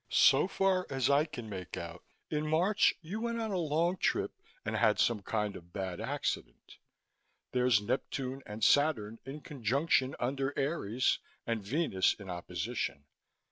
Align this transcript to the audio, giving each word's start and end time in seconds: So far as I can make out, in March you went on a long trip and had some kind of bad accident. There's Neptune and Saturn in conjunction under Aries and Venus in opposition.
So 0.09 0.47
far 0.47 0.87
as 0.89 1.11
I 1.11 1.25
can 1.25 1.47
make 1.47 1.77
out, 1.77 2.03
in 2.31 2.47
March 2.47 2.95
you 3.03 3.19
went 3.21 3.39
on 3.39 3.51
a 3.51 3.57
long 3.59 3.97
trip 3.97 4.31
and 4.65 4.75
had 4.75 4.97
some 4.97 5.21
kind 5.21 5.55
of 5.55 5.71
bad 5.73 6.01
accident. 6.01 6.79
There's 7.51 7.81
Neptune 7.83 8.41
and 8.47 8.63
Saturn 8.63 9.19
in 9.25 9.41
conjunction 9.41 10.15
under 10.19 10.57
Aries 10.57 11.19
and 11.45 11.61
Venus 11.63 12.15
in 12.15 12.31
opposition. 12.31 13.05